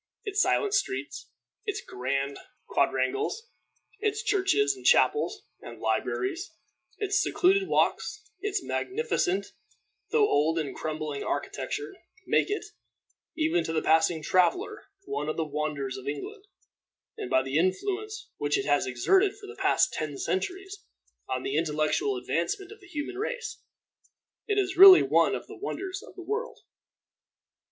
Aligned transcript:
Its 0.23 0.41
silent 0.41 0.73
streets; 0.73 1.29
its 1.63 1.79
grand 1.79 2.39
quadrangles; 2.65 3.51
its 3.99 4.23
churches, 4.23 4.75
and 4.75 4.83
chapels, 4.83 5.43
and 5.61 5.79
libraries; 5.79 6.55
its 6.97 7.21
secluded 7.21 7.67
walks; 7.67 8.23
its 8.39 8.63
magnificent, 8.63 9.51
though 10.09 10.27
old 10.27 10.57
and 10.57 10.75
crumbling 10.75 11.23
architecture, 11.23 11.93
make 12.25 12.49
it, 12.49 12.65
even 13.37 13.63
to 13.63 13.71
the 13.71 13.81
passing 13.83 14.23
traveler, 14.23 14.85
one 15.05 15.29
of 15.29 15.37
the 15.37 15.45
wonders 15.45 15.97
of 15.97 16.07
England; 16.07 16.45
and 17.15 17.29
by 17.29 17.43
the 17.43 17.59
influence 17.59 18.31
which 18.37 18.57
it 18.57 18.65
has 18.65 18.87
exerted 18.87 19.33
for 19.37 19.45
the 19.45 19.59
past 19.61 19.93
ten 19.93 20.17
centuries 20.17 20.83
on 21.29 21.43
the 21.43 21.55
intellectual 21.55 22.17
advancement 22.17 22.71
of 22.71 22.79
the 22.79 22.87
human 22.89 23.19
race, 23.19 23.59
it 24.47 24.57
is 24.57 24.75
really 24.75 25.03
one 25.03 25.35
of 25.35 25.45
the 25.45 25.57
wonders 25.59 26.01
of 26.01 26.15
the 26.15 26.23
world. 26.23 26.61